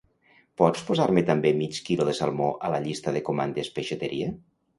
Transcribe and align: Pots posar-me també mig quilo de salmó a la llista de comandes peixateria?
Pots 0.61 0.85
posar-me 0.87 1.23
també 1.27 1.51
mig 1.59 1.77
quilo 1.89 2.07
de 2.07 2.15
salmó 2.21 2.49
a 2.69 2.73
la 2.77 2.81
llista 2.87 3.15
de 3.19 3.23
comandes 3.29 3.71
peixateria? 3.79 4.33